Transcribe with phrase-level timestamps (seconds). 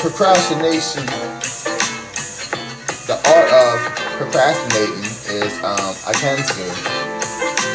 [0.00, 1.06] Procrastination.
[3.06, 3.78] The art of
[4.18, 6.68] procrastinating is um, a cancer.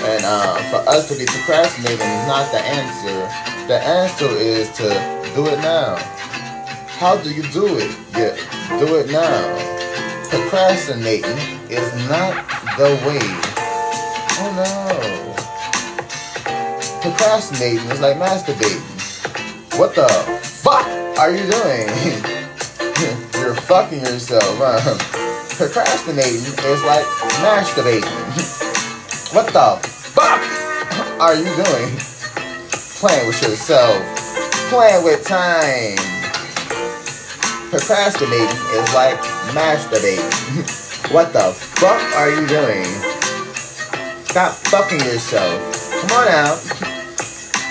[0.04, 3.68] And uh, for us to be procrastinating is not the answer.
[3.68, 4.90] The answer is to
[5.36, 5.96] do it now.
[7.00, 7.96] How do you do it?
[8.12, 8.36] Yeah,
[8.78, 9.73] do it now.
[10.34, 11.38] Procrastinating
[11.70, 12.34] is not
[12.76, 13.22] the way.
[14.42, 15.36] Oh no.
[17.02, 18.82] Procrastinating is like masturbating.
[19.78, 20.08] What the
[20.42, 20.88] fuck
[21.20, 21.88] are you doing?
[23.40, 24.58] You're fucking yourself.
[24.58, 24.98] Huh?
[25.56, 27.06] Procrastinating is like
[27.46, 28.10] masturbating.
[29.36, 30.42] what the fuck
[31.22, 31.96] are you doing?
[32.98, 34.04] Playing with yourself.
[34.72, 36.23] Playing with time.
[37.74, 39.18] Procrastinating is like
[39.50, 40.30] masturbating.
[41.12, 42.86] what the fuck are you doing?
[44.26, 45.58] Stop fucking yourself.
[46.02, 46.62] Come on out.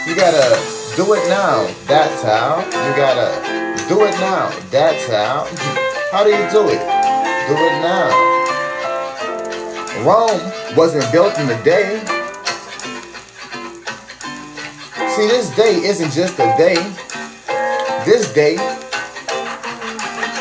[0.04, 0.58] You gotta
[0.96, 1.72] do it now.
[1.86, 2.64] That's how.
[2.66, 3.30] You gotta
[3.88, 4.50] do it now.
[4.72, 5.46] That's how.
[6.10, 6.82] How do you do it?
[7.46, 8.10] Do it now.
[10.04, 12.00] Rome wasn't built in a day.
[15.14, 16.74] See, this day isn't just a day.
[18.04, 18.56] This day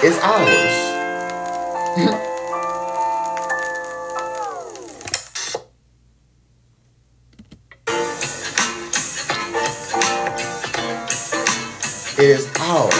[0.03, 0.47] is ours.
[12.17, 12.93] it is ours.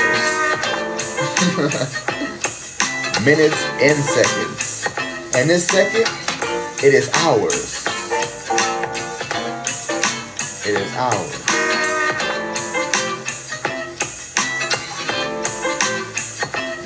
[3.26, 4.88] Minutes and seconds.
[5.36, 6.08] And this second,
[6.84, 7.84] it is ours.
[10.68, 11.51] It is ours.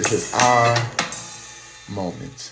[0.05, 0.75] This is our
[1.89, 2.51] moment.